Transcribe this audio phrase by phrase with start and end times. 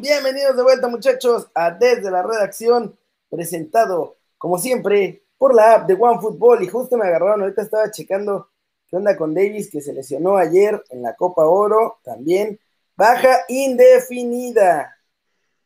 [0.00, 2.98] Bienvenidos de vuelta, muchachos, a Desde la Redacción,
[3.30, 6.62] presentado, como siempre, por la app de OneFootball.
[6.62, 8.50] Y justo me agarraron, ahorita estaba checando
[8.88, 12.60] qué onda con Davis, que se lesionó ayer en la Copa Oro, también.
[12.94, 14.98] Baja indefinida.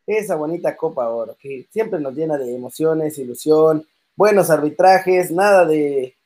[0.06, 6.16] Esa bonita Copa Oro, que siempre nos llena de emociones, ilusión, buenos arbitrajes, nada de,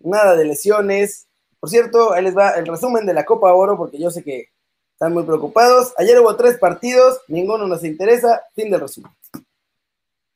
[0.00, 1.28] nada de lesiones.
[1.60, 4.53] Por cierto, ahí les va el resumen de la Copa Oro, porque yo sé que
[5.04, 5.92] están muy preocupados.
[5.98, 8.42] Ayer hubo tres partidos, ninguno nos interesa.
[8.54, 9.12] Fin del resumen.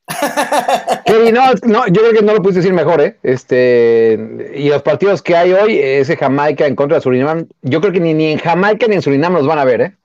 [1.33, 3.17] no, no, yo creo que no lo pudiste decir mejor, ¿eh?
[3.23, 7.93] Este, y los partidos que hay hoy, ese Jamaica en contra de Surinam, yo creo
[7.93, 9.97] que ni, ni en Jamaica ni en Surinam los van a ver, ¿eh?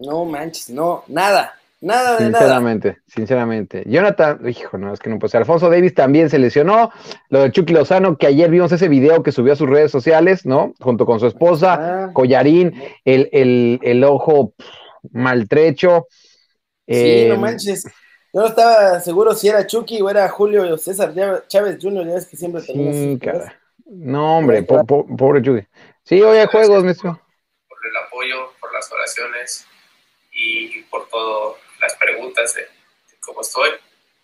[0.00, 1.57] No manches, no, nada.
[1.80, 3.02] Nada de sinceramente, nada.
[3.06, 5.40] Sinceramente, Jonathan, hijo, no, es que no puede ser.
[5.40, 6.90] Alfonso Davis también se lesionó.
[7.28, 10.44] Lo de Chucky Lozano, que ayer vimos ese video que subió a sus redes sociales,
[10.44, 10.74] ¿no?
[10.80, 12.10] Junto con su esposa, ah.
[12.12, 14.54] Collarín, el, el, el ojo
[15.12, 16.08] maltrecho.
[16.86, 17.84] Sí, no em, manches.
[18.32, 21.14] Yo no estaba seguro si era Chucky o era Julio César
[21.46, 22.92] Chávez Jr., ya es que siempre tenía.
[22.92, 23.54] Sí, cara.
[23.86, 25.66] No, hombre, pobre Chucky.
[26.02, 27.20] Sí, hoy hay juegos, maestro.
[27.68, 29.64] Por el apoyo, por las oraciones
[30.32, 31.56] y por todo
[31.88, 32.66] las preguntas de,
[33.20, 33.70] cómo estoy.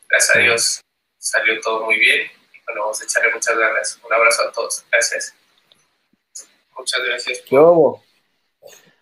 [0.08, 0.80] Gracias a Dios
[1.18, 2.26] salió todo muy bien.
[2.26, 3.98] Y bueno, vamos a echarle muchas ganas.
[4.04, 4.84] Un abrazo a todos.
[4.90, 5.34] Gracias.
[6.76, 7.40] Muchas gracias.
[7.48, 8.02] ¿Qué hubo?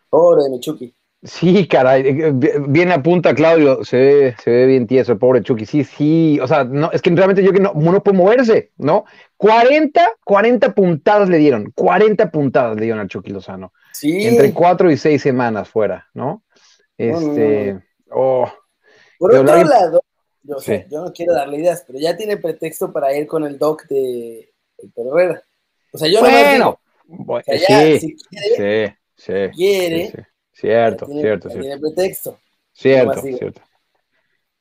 [0.08, 0.94] Pobre mi Chucky.
[1.24, 2.32] Sí, caray, eh,
[2.68, 6.40] viene a punta Claudio, se ve, se ve bien tieso, el pobre Chucky, sí, sí,
[6.42, 9.04] o sea, no, es que realmente yo que no, no puede moverse, ¿no?
[9.36, 13.72] 40, 40 puntadas le dieron, 40 puntadas le dieron al Chucky Lozano.
[13.92, 14.26] Sí.
[14.26, 16.42] Entre 4 y 6 semanas fuera, ¿no?
[16.98, 17.80] Este,
[18.14, 18.50] Oh.
[19.18, 20.02] Por otro lado,
[20.42, 20.56] yo,
[20.90, 25.06] no quiero darle ideas, pero ya tiene pretexto para ir con el doc de Héctor
[25.06, 25.42] Herrera.
[25.92, 30.22] O sea, yo bueno, no sí, si quiere, sí, sí, quiere, sí,
[30.52, 31.80] Cierto, tiene, cierto, tiene cierto.
[31.80, 32.38] pretexto.
[32.72, 33.60] Cierto, cierto.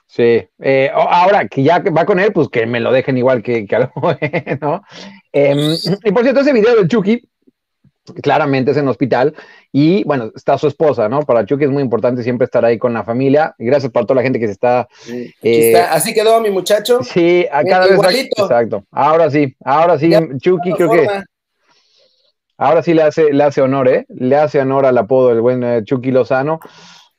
[0.07, 3.65] Sí, eh, ahora que ya va con él, pues que me lo dejen igual que,
[3.65, 3.93] que algo,
[4.61, 4.83] ¿no?
[5.31, 7.29] Eh, y por cierto, ese video del Chucky,
[8.21, 9.35] claramente es en hospital
[9.71, 11.21] y bueno, está su esposa, ¿no?
[11.21, 13.55] Para Chucky es muy importante siempre estar ahí con la familia.
[13.57, 14.87] Gracias por toda la gente que se está.
[15.41, 17.03] Eh, Así quedó mi muchacho.
[17.03, 18.29] Sí, a cada vez.
[18.37, 18.83] Exacto.
[18.91, 21.07] Ahora sí, ahora sí, Chucky creo que.
[22.57, 24.05] Ahora sí le hace, le hace honor, ¿eh?
[24.09, 26.59] Le hace honor al apodo del buen eh, Chucky Lozano.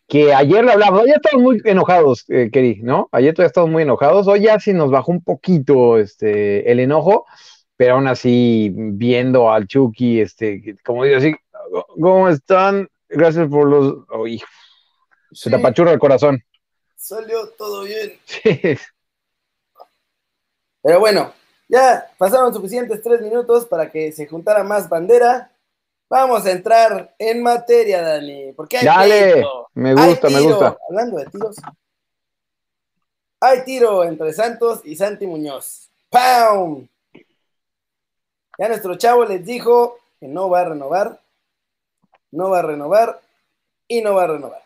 [0.06, 3.08] Que ayer le hablamos, ya estamos muy enojados, eh, Keri, ¿no?
[3.12, 4.28] Ayer todavía estamos muy enojados.
[4.28, 7.24] Hoy ya sí nos bajó un poquito este, el enojo
[7.82, 11.34] pero aún así viendo al Chucky, este, como digo así,
[12.00, 12.88] ¿cómo están?
[13.08, 14.06] Gracias por los...
[15.32, 16.40] se te apachurra el corazón.
[16.94, 18.12] Salió todo bien.
[18.24, 18.78] Sí.
[20.80, 21.32] Pero bueno,
[21.68, 25.50] ya pasaron suficientes tres minutos para que se juntara más bandera.
[26.08, 28.52] Vamos a entrar en materia, Dani.
[28.52, 29.44] Porque hay Dale,
[29.74, 30.78] me gusta, me gusta.
[30.88, 31.56] Hablando de tiros,
[33.40, 35.90] hay tiro entre Santos y Santi Muñoz.
[36.10, 36.86] ¡Pam!
[38.58, 41.20] Ya nuestro chavo les dijo que no va a renovar,
[42.30, 43.20] no va a renovar
[43.88, 44.62] y no va a renovar.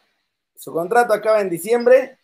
[0.57, 2.19] Su contrato acaba en diciembre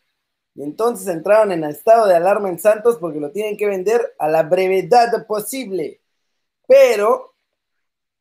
[0.54, 4.28] y entonces entraron en estado de alarma en Santos porque lo tienen que vender a
[4.28, 6.00] la brevedad posible.
[6.66, 7.32] Pero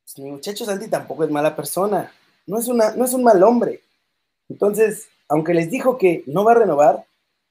[0.03, 2.12] pues, mi muchacho Santi tampoco es mala persona,
[2.46, 3.81] no es, una, no es un mal hombre.
[4.50, 7.06] Entonces, aunque les dijo que no va a renovar,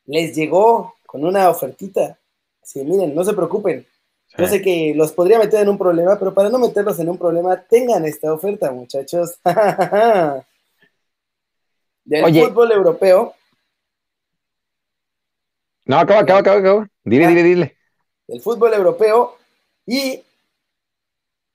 [0.07, 2.19] les llegó con una ofertita.
[2.63, 3.87] Así, miren, no se preocupen,
[4.39, 7.19] yo sé que los podría meter en un problema, pero para no meterlos en un
[7.19, 9.39] problema, tengan esta oferta, muchachos.
[12.05, 13.35] Del fútbol europeo.
[15.85, 16.89] No, acaba, acaba, acaba, acaba.
[17.05, 17.77] Dile, dile, dile.
[18.27, 19.37] Del fútbol europeo
[19.87, 20.23] y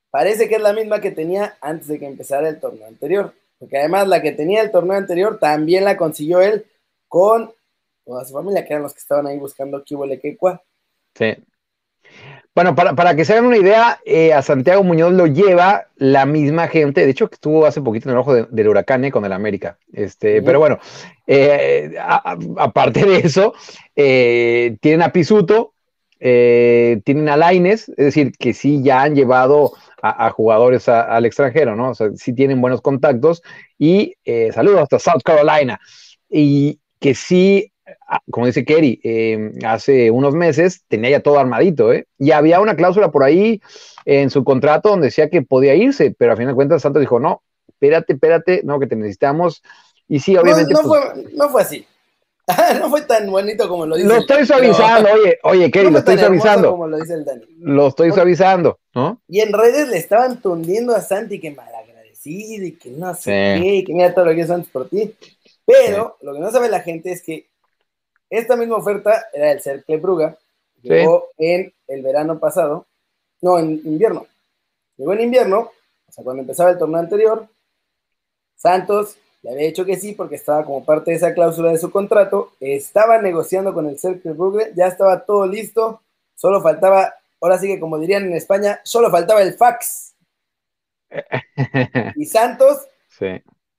[0.09, 3.33] parece que es la misma que tenía antes de que empezara el torneo anterior.
[3.57, 6.65] Porque además la que tenía el torneo anterior también la consiguió él
[7.07, 7.53] con
[8.05, 10.61] toda su familia, que eran los que estaban ahí buscando Kibole Quecua.
[11.15, 11.35] Sí.
[12.55, 16.69] Bueno, para, que se hagan una idea, eh, a Santiago Muñoz lo lleva la misma
[16.69, 19.33] gente, de hecho que estuvo hace poquito en el ojo del huracán eh, con el
[19.33, 20.79] América, este, pero bueno,
[21.27, 21.95] eh,
[22.57, 23.53] aparte de eso,
[23.93, 25.73] tienen a Pisuto,
[26.17, 31.89] tienen a Laines, es decir, que sí ya han llevado a, jugadores al extranjero, ¿no?
[31.89, 33.43] O sea, sí tienen buenos contactos
[33.77, 34.15] y
[34.53, 35.81] saludos hasta South Carolina,
[36.29, 37.73] y que sí
[38.31, 42.07] como dice Kerry, em, hace unos meses tenía ya todo armadito, ¿eh?
[42.17, 43.61] Y había una cláusula por ahí
[44.05, 47.19] en su contrato donde decía que podía irse, pero a fin de cuentas Santos dijo,
[47.19, 49.63] no, espérate, espérate, no, que te necesitamos.
[50.07, 50.73] Y sí, obviamente.
[50.73, 51.85] No, pues fue, no fue así.
[52.79, 54.07] no fue tan bonito como lo dice.
[54.07, 56.71] Lo estoy suavizando, oye, oye, Kerry, lo estoy suavizando.
[56.71, 57.45] Como lo, dice el Dani.
[57.59, 59.21] lo estoy suavizando, ¿no?
[59.27, 63.75] Y en redes le estaban tundiendo a Santi que malagradecido y que no sé qué,
[63.77, 65.15] y que mira todo lo que es Santos por ti.
[65.65, 67.47] Pero lo que no sabe la gente es que
[68.35, 70.37] esta misma oferta era el Cercle Bruga,
[70.81, 72.85] llegó en el verano pasado,
[73.41, 74.27] no, en invierno.
[74.97, 75.71] Llegó en invierno,
[76.07, 77.47] o sea, cuando empezaba el torneo anterior,
[78.55, 81.91] Santos le había dicho que sí porque estaba como parte de esa cláusula de su
[81.91, 86.01] contrato, estaba negociando con el Cercle Brugge, ya estaba todo listo,
[86.33, 90.15] solo faltaba, ahora sí que como dirían en España, solo faltaba el fax.
[92.15, 92.87] y Santos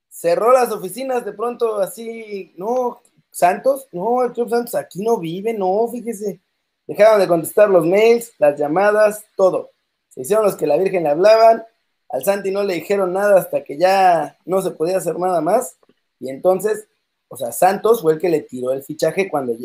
[0.09, 3.01] cerró las oficinas de pronto así, no,
[3.37, 6.39] Santos, no, el Club Santos aquí no vive, no, fíjese.
[6.87, 9.69] Dejaron de contestar los mails, las llamadas, todo.
[10.09, 11.63] Se hicieron los que la Virgen le hablaban,
[12.09, 15.77] al Santi no le dijeron nada hasta que ya no se podía hacer nada más.
[16.19, 16.87] Y entonces,
[17.27, 19.55] o sea, Santos fue el que le tiró el fichaje cuando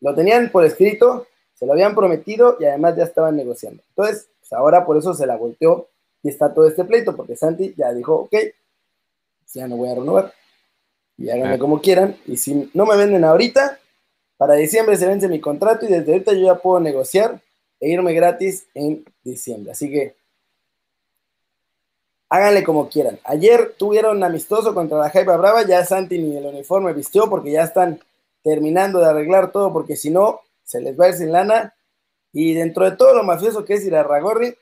[0.00, 3.80] lo tenían por escrito, se lo habían prometido y además ya estaban negociando.
[3.90, 5.88] Entonces, pues ahora por eso se la volteó
[6.20, 8.34] y está todo este pleito, porque Santi ya dijo, ok,
[9.52, 10.32] ya no voy a renovar.
[11.16, 11.58] Y háganme ah.
[11.58, 12.16] como quieran.
[12.26, 13.78] Y si no me venden ahorita,
[14.36, 17.40] para diciembre se vence mi contrato y desde ahorita yo ya puedo negociar
[17.80, 19.72] e irme gratis en diciembre.
[19.72, 20.16] Así que
[22.28, 23.18] háganle como quieran.
[23.24, 27.62] Ayer tuvieron amistoso contra la Jaiba Brava, ya Santi ni el uniforme vistió porque ya
[27.62, 28.00] están
[28.42, 31.74] terminando de arreglar todo porque si no se les va a ir sin lana.
[32.32, 34.56] Y dentro de todo lo mafioso que es ir a Ragorri,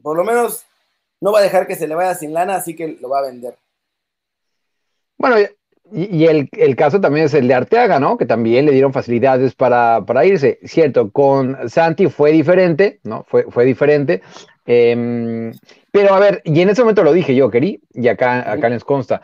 [0.00, 0.64] por lo menos
[1.20, 3.22] no va a dejar que se le vaya sin lana, así que lo va a
[3.22, 3.56] vender.
[5.18, 5.36] Bueno,
[5.92, 8.16] y, el, caso también es el de Arteaga, ¿no?
[8.16, 10.58] Que también le dieron facilidades para, irse.
[10.64, 13.24] Cierto, con Santi fue diferente, ¿no?
[13.28, 14.22] Fue, fue diferente.
[14.66, 15.52] Em,
[15.92, 18.82] pero a ver, y en ese momento lo dije yo, querí, y acá, acá les
[18.82, 19.22] consta.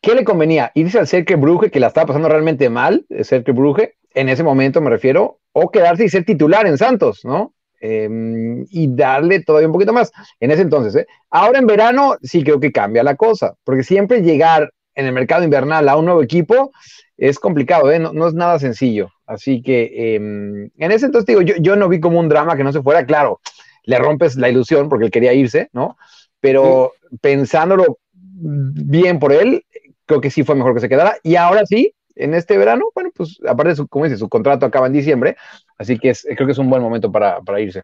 [0.00, 0.70] ¿Qué le convenía?
[0.74, 4.44] ¿Irse al Cercle Bruje, que la estaba pasando realmente mal, el Cercle Bruje, en ese
[4.44, 7.54] momento me refiero, o quedarse y ser titular en Santos, ¿no?
[7.80, 10.10] Em, y darle todavía un poquito más.
[10.40, 11.06] En ese entonces, ¿eh?
[11.30, 15.44] Ahora en verano sí creo que cambia la cosa, porque siempre llegar en el mercado
[15.44, 16.72] invernal a un nuevo equipo
[17.16, 17.98] es complicado, ¿eh?
[18.00, 19.10] no, es nada sencillo.
[19.26, 22.64] Así que em, en ese entonces digo, yo, yo no vi como un drama que
[22.64, 23.40] no se fuera, claro,
[23.84, 25.96] le rompes la ilusión porque él quería irse, ¿no?
[26.40, 29.64] Pero pensándolo bien por él,
[30.06, 31.16] creo que sí fue mejor que se quedara.
[31.22, 34.66] Y ahora sí, en este verano, bueno, pues aparte, de su, como dice, su contrato
[34.66, 35.36] acaba en diciembre,
[35.78, 37.82] así que creo que es un buen momento para, irse.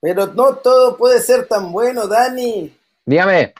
[0.00, 2.74] Pero no todo puede ser tan bueno, Dani.
[3.06, 3.54] Dígame.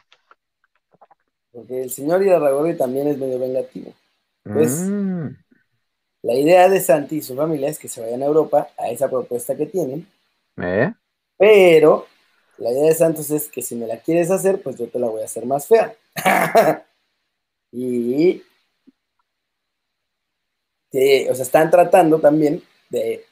[1.51, 3.93] Porque el señor Irarragorri también es medio vengativo.
[4.43, 5.27] Pues, mm.
[6.23, 9.09] la idea de Santi y su familia es que se vayan a Europa a esa
[9.09, 10.05] propuesta que tienen.
[10.57, 10.93] ¿Eh?
[11.37, 12.07] Pero
[12.57, 15.07] la idea de Santos es que si me la quieres hacer, pues yo te la
[15.07, 15.95] voy a hacer más fea.
[17.71, 18.43] y
[20.93, 23.25] o sea, están tratando también de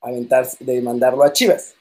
[0.00, 1.74] aventar, de mandarlo a Chivas.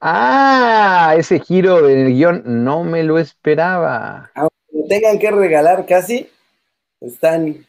[0.00, 4.30] Ah, ese giro del guion no me lo esperaba.
[4.34, 6.28] Aunque lo tengan que regalar casi,
[7.00, 7.66] están.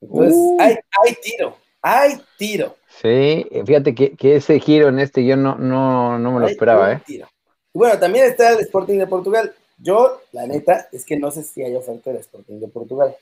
[0.00, 0.58] Entonces, uh.
[0.60, 2.76] hay, tiro, hay tiro.
[3.00, 7.02] Sí, fíjate que, ese giro en este guion no, no, no me lo esperaba, ¿eh?
[7.06, 7.28] Tiro.
[7.72, 9.54] bueno, también está el Sporting de Portugal.
[9.78, 13.16] Yo, la neta, es que no sé si hay oferta del Sporting de Portugal.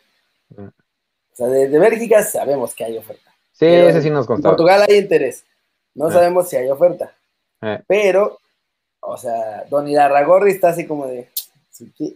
[1.39, 3.31] Mm sea, de, Bélgica sabemos que hay oferta.
[3.53, 4.49] Sí, ese sí nos contó.
[4.49, 5.45] En Portugal hay interés.
[5.95, 6.13] No eh.
[6.13, 7.13] sabemos si hay oferta.
[7.63, 7.81] Eh.
[7.87, 8.39] Pero,
[9.01, 11.29] o sea, Don Irarragorri está así como de,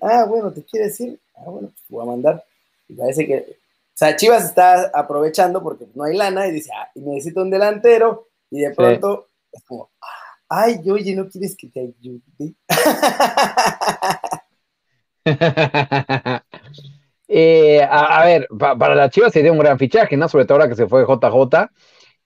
[0.00, 1.20] ah, bueno, ¿te quiere decir?
[1.36, 2.44] Ah, bueno, pues te voy a mandar.
[2.88, 6.90] Y parece que, o sea, Chivas está aprovechando porque no hay lana y dice, ah,
[6.94, 8.28] necesito un delantero.
[8.50, 9.90] Y de pronto es como,
[10.48, 12.54] ay, oye, ¿no quieres que te ayude?
[17.34, 20.28] Eh, a, ver, para la Chivas sería un gran fichaje, ¿no?
[20.28, 21.70] Sobre todo ahora que se fue JJ.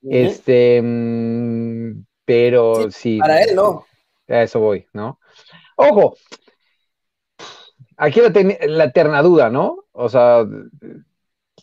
[0.02, 3.86] Este, mm, pero sí, Para él, no.
[4.28, 5.20] A eso voy, ¿no?
[5.76, 6.16] Ojo,
[7.96, 8.32] aquí la,
[8.66, 9.84] la eterna duda, ¿no?
[9.92, 10.44] O sea,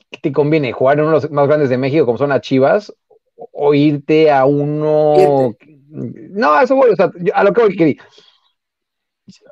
[0.09, 0.71] ¿qué te conviene?
[0.71, 2.93] ¿Jugar en uno de los más grandes de México, como son las Chivas,
[3.35, 5.53] o irte a uno.
[5.89, 8.01] No, a eso voy, o sea, a lo que voy quería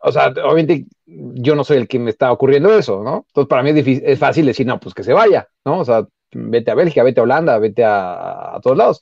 [0.04, 3.26] o sea, obviamente yo no soy el que me está ocurriendo eso, ¿no?
[3.28, 5.80] Entonces para mí es, difícil, es fácil decir, no, pues que se vaya, ¿no?
[5.80, 9.02] O sea, vete a Bélgica, vete a Holanda, vete a, todos lados.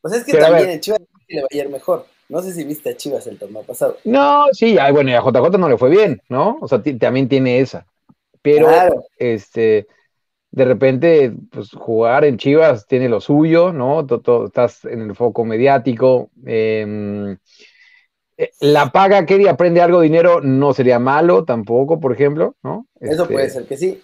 [0.00, 2.06] Pues es que también en Chivas le va a ir mejor.
[2.28, 3.98] No sé si viste a Chivas el torneo pasado.
[4.04, 6.58] No, sí, ay, bueno, y a JJ no le fue bien, ¿no?
[6.60, 7.86] O sea, también tiene esa.
[8.40, 8.68] Pero,
[9.18, 9.86] este,
[10.50, 14.06] de repente, pues jugar en Chivas tiene lo suyo, ¿no?
[14.06, 16.30] Todo, estás en el foco mediático.
[16.46, 17.36] Eh,
[18.60, 22.86] la paga que aprende algo de dinero no sería malo tampoco, por ejemplo, ¿no?
[23.00, 24.02] Eso puede ser que sí.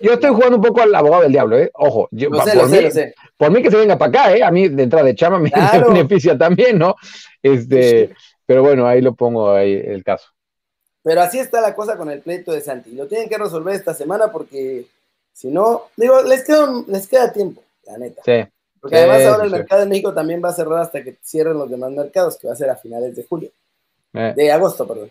[0.00, 1.70] yo estoy jugando un poco al abogado del diablo, ¿eh?
[1.74, 2.78] Ojo, yo, por, mí,
[3.36, 4.42] por, mí, que se venga para acá, ¿eh?
[4.42, 5.50] A mí de entrada de chama me,
[5.88, 6.96] beneficia también, ¿no?
[7.42, 10.28] Este, pero bueno, ahí lo pongo ahí el caso.
[11.02, 12.90] Pero así está la cosa con el pleito de Santi.
[12.90, 14.86] Lo tienen que resolver esta semana porque
[15.32, 18.22] si no, digo, les queda, les queda tiempo, la neta.
[18.24, 18.44] Sí.
[18.90, 21.70] Porque además ahora el mercado de México también va a cerrar hasta que cierren los
[21.70, 23.50] demás mercados, que va a ser a finales de julio.
[24.14, 24.32] Eh.
[24.36, 25.10] De agosto, perdón.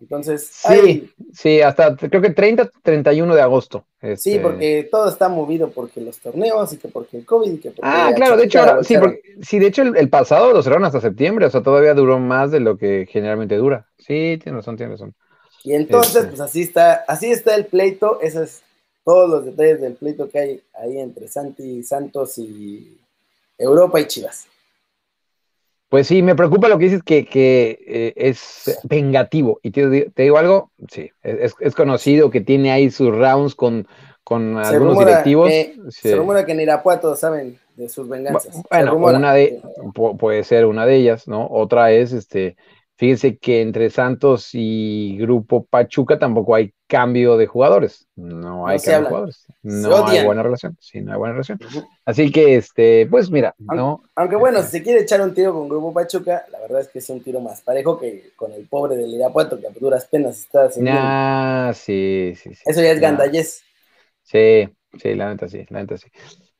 [0.00, 3.84] Entonces, Sí, sí, hasta creo que 30, 31 de agosto.
[4.00, 4.40] sí, este.
[4.40, 7.82] porque todo está movido porque los torneos y que porque el COVID y que porque
[7.84, 10.62] Ah, la claro, de hecho, ahora- sí, porque, sí, de hecho el, el pasado lo
[10.62, 13.88] cerraron hasta septiembre, o sea, todavía duró más de lo que generalmente dura.
[13.98, 15.14] Sí, tienes razón, tienes razón.
[15.64, 16.28] Y entonces, Este.
[16.28, 18.62] pues así está, así está el pleito, esos es
[19.10, 22.96] todos los detalles del pleito que hay ahí entre Santi Santos y
[23.58, 24.46] Europa y Chivas.
[25.88, 29.58] Pues sí, me preocupa lo que dices que, que eh, es vengativo.
[29.64, 33.56] Y te, di- te digo algo, sí, es, es conocido que tiene ahí sus rounds
[33.56, 33.88] con,
[34.22, 35.48] con Se algunos directivos.
[35.48, 36.10] que, Sí.
[36.10, 38.62] se rumora que en Irapuato saben de sus venganzas.
[38.70, 39.60] Bueno, una de,
[39.92, 41.48] pu- puede ser una de ellas, ¿no?
[41.50, 42.56] Otra es, este,
[43.00, 48.06] fíjense que entre Santos y Grupo Pachuca tampoco hay cambio de jugadores.
[48.14, 49.46] No hay cambio de jugadores.
[49.62, 50.76] No hay buena relación.
[50.78, 51.58] Sí, no hay buena relación.
[52.04, 54.02] Así que, este, pues mira, ¿no?
[54.16, 56.98] Aunque bueno, si se quiere echar un tiro con Grupo Pachuca, la verdad es que
[56.98, 60.38] es un tiro más parejo que con el pobre del Irapuato, que a duras penas
[60.38, 60.90] está haciendo.
[60.92, 62.62] Nah, sí, sí, sí.
[62.66, 63.08] Eso ya es Nah.
[63.08, 63.62] gandallez.
[64.22, 64.68] Sí,
[65.00, 66.08] sí, la neta sí, la neta sí.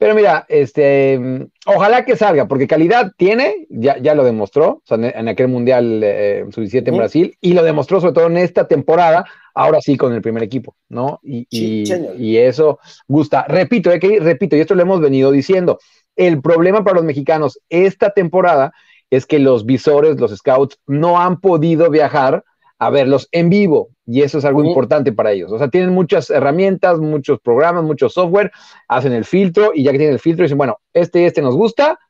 [0.00, 4.82] Pero mira, este, mm, ojalá que salga, porque calidad tiene, ya, ya lo demostró, o
[4.86, 6.96] sea, en, aquel Mundial eh, sub-17 en.
[6.96, 10.74] Brasil, y lo demostró sobre todo en esta temporada, ahora sí con el primer equipo,
[10.88, 11.20] ¿no?
[11.22, 12.14] Y, Sí, y- señor.
[12.18, 12.78] y eso
[13.08, 13.44] gusta.
[13.46, 15.78] Repito, eh, que, repito, y esto lo hemos venido diciendo,
[16.16, 18.72] el problema para los mexicanos esta temporada
[19.10, 22.42] es que los visores, los scouts, no han podido viajar
[22.80, 25.52] a verlos en vivo y eso es algo importante para ellos.
[25.52, 28.50] O sea, tienen muchas herramientas, muchos programas, mucho software,
[28.88, 31.54] hacen el filtro y ya que tienen el filtro dicen, bueno, este y este nos
[31.54, 32.00] gusta,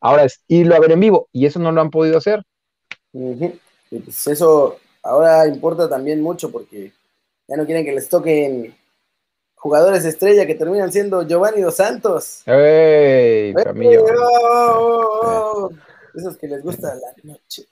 [0.00, 2.44] ahora es irlo a ver en vivo y eso no lo han podido hacer.
[3.14, 6.92] Y pues eso ahora importa también mucho porque
[7.48, 8.76] ya no quieren que les toquen
[9.54, 12.42] jugadores estrella que terminan siendo Giovanni Dos Santos.
[12.44, 14.06] ¡Ey, Camillo!
[14.06, 15.70] ¡Eh, oh, oh, oh!
[16.14, 17.66] Esos que les gusta la noche.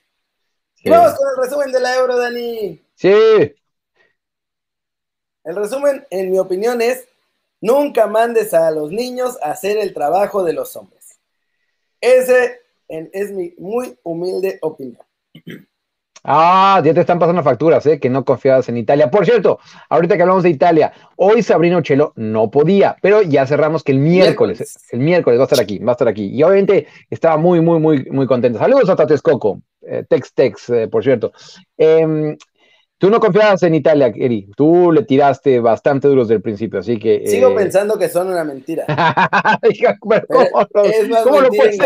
[0.90, 2.80] Vamos con el resumen de la Euro, Dani.
[2.94, 3.54] Sí,
[5.44, 7.06] El resumen, en mi opinión, es
[7.60, 11.18] nunca mandes a los niños a hacer el trabajo de los hombres.
[12.00, 14.98] Ese en- es mi muy humilde opinión.
[16.28, 18.00] Ah, ya te están pasando facturas, ¿eh?
[18.00, 19.08] Que no confiabas en Italia.
[19.08, 23.84] Por cierto, ahorita que hablamos de Italia, hoy Sabrina Ochelo no podía, pero ya cerramos
[23.84, 24.88] que el miércoles, Miércoles.
[24.90, 26.26] el miércoles va a estar aquí, va a estar aquí.
[26.26, 28.58] Y obviamente estaba muy, muy, muy, muy contenta.
[28.58, 29.75] Saludos a Tatescoco, eh,
[30.08, 31.32] Tex Tex, eh, por cierto.
[31.76, 32.36] Em,
[32.98, 34.48] tú no confiabas en Italia, Eri.
[34.56, 37.26] Tú le tiraste bastante duros del principio, así que.
[37.26, 38.84] Sigo eh, pensando que son una mentira.
[39.98, 40.14] ¿cómo
[40.74, 41.78] lo- es más cómo lo puedes.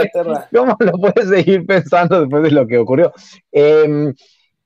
[0.55, 3.13] ¿Cómo lo puedes seguir pensando después de lo que ocurrió?
[3.53, 4.13] Eh,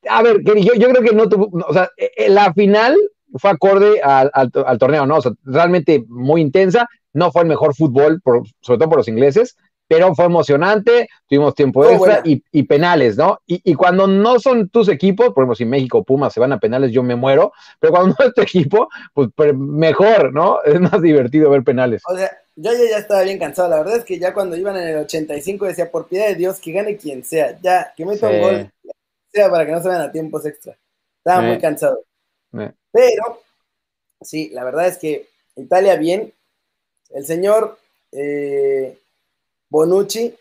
[0.08, 2.94] a ver, Kenny, yo, yo creo que no tuvo, o sea, eh, la final
[3.36, 5.16] fue acorde al, al, al torneo, ¿no?
[5.16, 9.08] O sea, realmente muy intensa, no fue el mejor fútbol, por, sobre todo por los
[9.08, 13.40] ingleses, pero fue emocionante, tuvimos tiempo extra y, y penales, ¿no?
[13.46, 16.52] Y, y cuando no son tus equipos, por ejemplo, si México o Pumas se van
[16.52, 20.58] a penales, yo me muero, pero cuando no es tu equipo, pues mejor, ¿no?
[20.64, 22.02] Es más divertido ver penales.
[22.06, 23.68] O sea, yo ya, ya estaba bien cansado.
[23.68, 26.60] La verdad es que ya cuando iban en el 85 decía, por piedad de Dios,
[26.60, 27.58] que gane quien sea.
[27.60, 28.34] Ya, que meta Sí.
[28.36, 28.70] un gol,
[29.32, 30.76] sea para que no se vayan a tiempos extra.
[31.18, 32.04] Estaba muy cansado.
[32.58, 32.72] Eh.
[32.92, 33.40] Pero,
[34.20, 35.26] sí, la verdad es que
[35.56, 36.32] Italia bien.
[37.10, 37.78] El señor
[38.12, 38.96] eh,
[39.74, 40.32] Bonucci,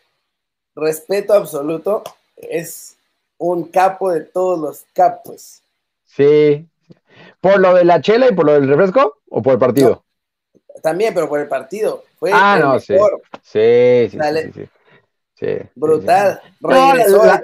[0.75, 2.03] respeto absoluto,
[2.37, 2.97] es
[3.39, 5.63] un capo de todos los capos.
[6.05, 6.67] Sí.
[7.41, 10.05] ¿Por lo de la chela y por lo del refresco o por el partido?
[10.83, 12.03] También, pero por el partido.
[12.19, 12.93] Fue Ah, el no, sí.
[13.41, 14.19] Sí, sí,
[14.53, 14.69] sí,
[15.45, 15.59] sí, sí.
[15.63, 16.39] Sí, sí, Brutal.
[16.61, 16.69] No,
[17.25, 17.41] la-.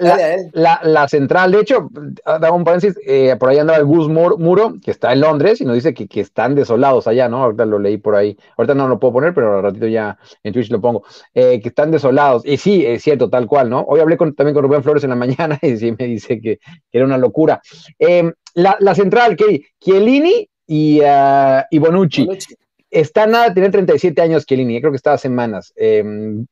[0.52, 1.88] La, la central, de hecho,
[2.24, 5.60] daba un paréntesis, eh, por ahí andaba el Gus Mur- Muro, que está en Londres,
[5.60, 7.42] y nos dice que, que están desolados allá, ¿no?
[7.44, 8.36] Ahorita lo leí por ahí.
[8.56, 11.04] Ahorita no lo puedo poner, pero al ratito ya en Twitch lo pongo.
[11.34, 12.42] Eh, que están desolados.
[12.44, 13.80] Y sí, es cierto, tal cual, ¿no?
[13.82, 16.58] Hoy hablé con, también con Rubén Flores en la mañana y sí me dice que,
[16.58, 17.60] que era una locura.
[17.98, 22.24] Eh, la, la central, que Chiellini y, ah, y Bonucci.
[22.26, 22.54] Bonucci.
[22.90, 25.72] Está nada, tiene 37 años Chiellini, creo que estaba semanas.
[25.76, 26.02] Eh,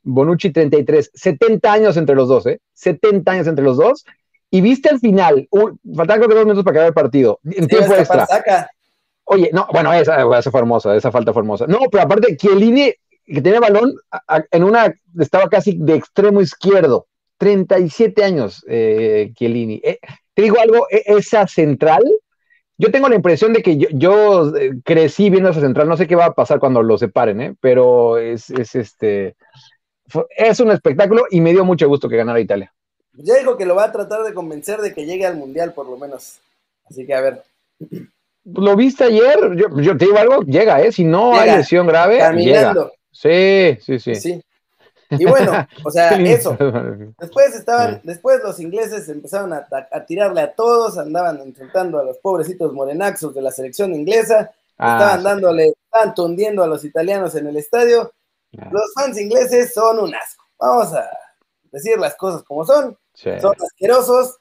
[0.02, 2.60] Bonucci 33, 70 años entre los dos, ¿eh?
[2.74, 4.04] 70 años entre los dos.
[4.50, 7.64] Y viste al final, un, faltaban creo que dos minutos para acabar el partido, en
[7.64, 8.26] Sí, tiempo extra.
[9.24, 11.66] Oye, no, bueno, esa, esa fue hermosa, esa falta fue hermosa.
[11.66, 12.90] No, pero aparte, Chiellini,
[13.26, 17.06] que tenía balón, a- a- en una, estaba casi de extremo izquierdo.
[17.36, 19.80] 37 años, eh, Chiellini.
[19.84, 19.98] Eh,
[20.32, 22.02] te digo algo, e- esa central,
[22.78, 26.06] yo tengo la impresión de que yo, yo, eh, crecí viendo esa central, no sé
[26.06, 27.54] qué va a pasar cuando lo separen, ¿eh?
[27.60, 29.36] pero es, es este,
[30.36, 32.72] es un espectáculo y me dio mucho gusto que ganara Italia.
[33.14, 35.86] Ya dijo que lo va a tratar de convencer de que llegue al mundial, por
[35.86, 36.40] lo menos.
[36.88, 37.42] Así que a ver.
[38.44, 40.92] Lo viste ayer, yo, te digo algo, llega, ¿eh?
[40.92, 42.92] Si no hay lesión grave, caminando.
[43.10, 44.14] Sí, sí, sí.
[44.14, 44.42] Sí.
[45.10, 46.56] Y bueno, o sea, eso.
[47.18, 49.66] Después estaban, después los ingleses empezaron a,
[50.06, 55.22] tirarle a todos, andaban enfrentando a los pobrecitos morenaxos de la selección inglesa, ah, estaban
[55.22, 58.12] dándole, estaban tundiendo a los italianos en el estadio.
[58.52, 60.44] Los fans ingleses son un asco.
[60.58, 61.08] Vamos a
[61.70, 62.96] decir las cosas como son.
[63.14, 64.38] Son asquerosos.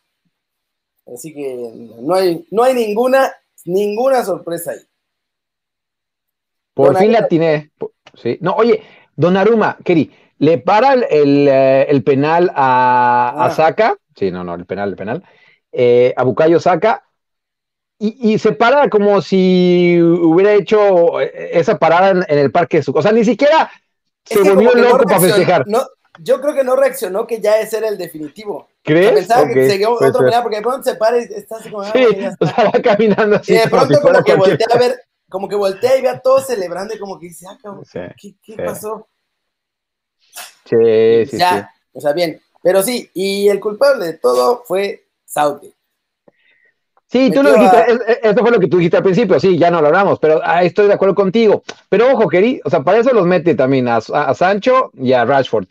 [1.13, 1.55] Así que
[1.99, 3.33] no hay, no hay ninguna,
[3.65, 4.79] ninguna sorpresa ahí.
[6.73, 7.71] Por fin la atiné.
[8.13, 8.37] Sí.
[8.41, 8.83] No, oye,
[9.15, 13.51] Don Aruma, Keri, le para el, eh, penal a, ah.
[13.51, 15.23] Saka, sí, no, no, el penal, el penal,
[15.71, 17.03] eh, a Bucayo Saka,
[17.99, 22.91] y, se para como si hubiera hecho eh, esa parada en, el parque de su.
[22.91, 23.71] O sea, ni siquiera
[24.23, 25.65] se volvió loco para festejar.
[26.19, 28.67] yo creo que no reaccionó que ya ese era el definitivo.
[28.83, 29.13] ¿Crees?
[29.13, 31.81] pensaba que seguía otro penal, porque de pronto se para y está así como.
[31.81, 32.05] Ah, sí,
[32.39, 33.53] o sea, va caminando así.
[33.53, 36.45] Y de pronto, como, que voltea a ver, como que voltea y ve a todos
[36.45, 37.83] celebrando y como que dice, ah, cabrón,
[38.15, 39.07] ¿qué, qué pasó?
[40.69, 42.39] Sí, sí, ya, o sea, bien.
[42.61, 45.77] Pero sí, y el culpable de todo fue Southgate.
[47.09, 47.77] Sí, tú lo dijiste,
[48.21, 50.63] esto fue lo que tú dijiste al principio, sí, ya no lo hablamos, pero ah,
[50.63, 51.63] estoy de acuerdo contigo.
[51.87, 55.67] Pero ojo, querido, o sea, para eso los mete también a, Sancho y a Rashford.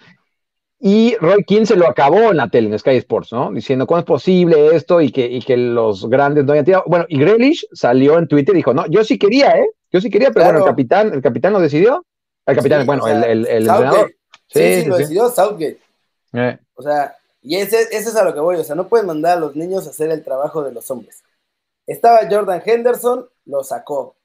[0.78, 3.50] Y Roy King se lo acabó en la tele, en Sky Sports, ¿no?
[3.52, 6.84] Diciendo cómo es posible esto y que, y que los grandes no hayan tirado.
[6.86, 9.68] Bueno, y Grealish salió en Twitter y dijo, no, yo sí quería, ¿eh?
[9.92, 12.04] Yo sí quería, pero bueno, el capitán, el capitán lo decidió.
[12.46, 14.15] El capitán, bueno, el, el, el entrenador.
[14.48, 15.80] Sí, sí, lo decidió Southgate.
[16.32, 16.58] Eh.
[16.74, 18.56] O sea, y ese, ese, es a lo que voy.
[18.56, 21.22] O sea, no pueden mandar a los niños a hacer el trabajo de los hombres.
[21.86, 24.16] Estaba Jordan Henderson, lo sacó.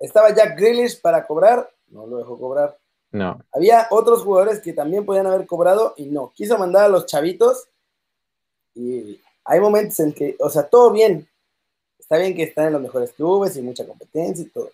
[0.00, 2.76] Estaba Jack Grealish para cobrar, no lo dejó cobrar.
[3.12, 3.40] No.
[3.52, 6.32] Había otros jugadores que también podían haber cobrado y no.
[6.34, 7.68] Quiso mandar a los chavitos
[8.74, 11.28] y hay momentos en que, o sea, todo bien.
[11.98, 14.70] Está bien que están en los mejores clubes y mucha competencia y todo.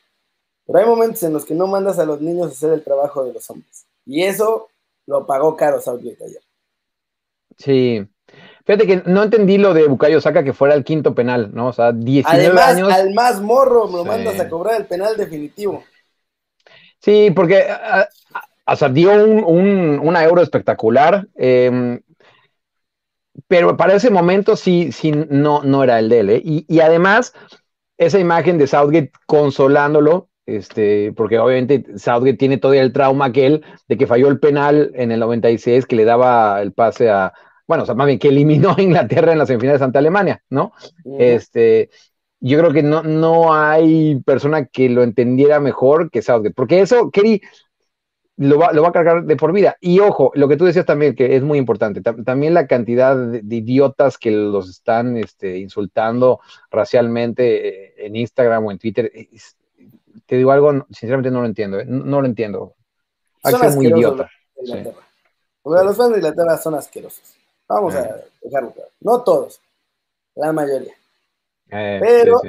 [0.67, 3.25] Pero hay momentos en los que no mandas a los niños a hacer el trabajo
[3.25, 3.87] de los hombres.
[4.07, 4.69] Y eso
[5.07, 6.43] lo pagó caro Southgate ayer.
[7.57, 8.07] Sí.
[8.65, 11.69] Fíjate que no entendí lo de Bukayo Saka que fuera el quinto penal, ¿no?
[11.69, 12.93] O sea, 19 Además, años.
[12.93, 15.83] al más morro me lo mandas a cobrar el penal definitivo.
[17.01, 17.67] Sí, porque
[18.67, 21.27] o sea, dio un, una euro espectacular.
[21.35, 22.01] Em,
[23.49, 26.31] pero para ese momento sí, sí no, no era el de él.
[26.31, 26.43] ¿eh?
[26.45, 27.35] Y, y, además,
[27.99, 33.97] esa imagen de Southgate consolándolo, este, porque obviamente Southgate tiene todavía el trauma aquel de
[33.97, 37.33] que falló el penal en el 96 que le daba el pase a,
[37.67, 40.73] bueno, o sea, más bien que eliminó a Inglaterra en las semifinales ante Alemania, ¿no?
[41.19, 41.91] Este,
[42.41, 47.11] yo creo que no, no hay persona que lo entendiera mejor que Southgate, porque eso,
[47.11, 47.41] Kerry,
[48.37, 49.77] lo va, lo va, a cargar de por vida.
[49.81, 53.55] Y ojo, lo que tú decías también, que es muy importante, también la cantidad de,
[53.55, 59.13] idiotas que los están este, insultando racialmente eh, en Instagram o en Twitter,
[60.27, 61.85] te digo algo, sinceramente no lo entiendo, ¿eh?
[61.87, 62.75] no, lo entiendo.
[63.43, 64.31] Hay muy idiota.
[65.65, 67.35] Los fans de Inglaterra son asquerosos.
[67.69, 68.25] Vamos a eh.
[68.43, 68.91] dejarlo claro.
[69.01, 69.61] No todos,
[70.35, 70.95] la mayoría.
[71.71, 72.41] Eh, Pero,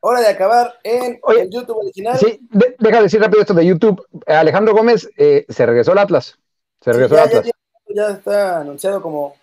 [0.00, 2.18] hora de acabar en el YouTube original.
[2.18, 4.06] Sí, deja de decir rápido esto de YouTube.
[4.26, 6.38] Alejandro Gómez se regresó al Atlas.
[6.80, 7.50] Se regresó al Atlas.
[7.88, 9.34] Ya, está anunciado como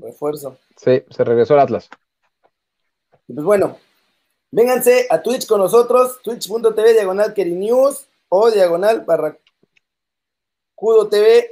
[0.00, 0.56] refuerzo.
[0.76, 1.88] Sí, se regresó al Atlas.
[3.26, 3.76] Pues bueno,
[4.50, 9.04] Vénganse a Twitch con nosotros, twitch.tv diagonal News o diagonal
[10.74, 11.50] Cudo TV,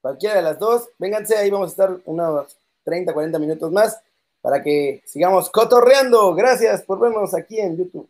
[0.00, 0.88] cualquiera de las dos.
[0.98, 4.00] Vénganse, ahí vamos a estar unos 30, 40 minutos más
[4.40, 6.34] para que sigamos cotorreando.
[6.34, 8.08] Gracias por vernos aquí en YouTube.